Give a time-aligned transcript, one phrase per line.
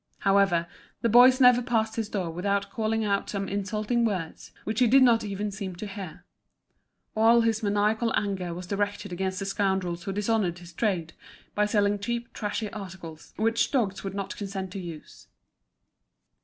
[0.21, 0.65] However,
[1.03, 5.03] the boys never passed his door without calling out some insulting words, which he did
[5.03, 6.25] not even seem to hear.
[7.15, 11.13] All his maniacal anger was directed against the scoundrels who dishonoured his trade
[11.53, 15.27] by selling cheap trashy articles, which dogs would not consent to use.